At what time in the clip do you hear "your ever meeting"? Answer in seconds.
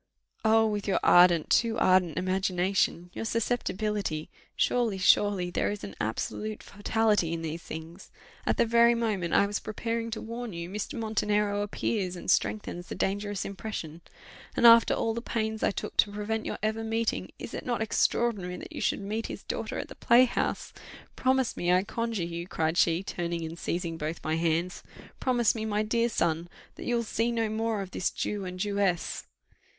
16.47-17.29